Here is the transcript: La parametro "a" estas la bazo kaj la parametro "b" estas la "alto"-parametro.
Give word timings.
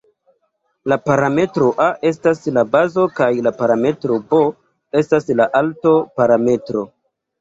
La 0.91 0.95
parametro 1.09 1.67
"a" 1.83 1.89
estas 2.11 2.41
la 2.57 2.63
bazo 2.77 3.05
kaj 3.21 3.29
la 3.49 3.53
parametro 3.61 4.19
"b" 4.33 4.41
estas 5.03 5.31
la 5.43 5.49
"alto"-parametro. 5.61 6.83